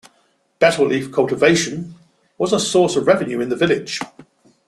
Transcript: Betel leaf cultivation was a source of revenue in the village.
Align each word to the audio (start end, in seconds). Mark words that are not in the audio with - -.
Betel 0.57 0.87
leaf 0.87 1.09
cultivation 1.11 1.93
was 2.39 2.53
a 2.53 2.59
source 2.59 2.95
of 2.95 3.05
revenue 3.05 3.39
in 3.39 3.49
the 3.49 3.55
village. 3.55 3.99